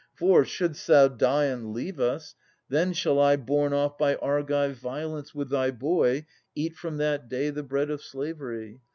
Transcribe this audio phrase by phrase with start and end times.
[0.15, 2.33] For, shouldst thou die and leave us,
[2.69, 7.51] then shall I Borne off by Argive violence with thy boy Eat from that day
[7.51, 8.81] the bread of slavery.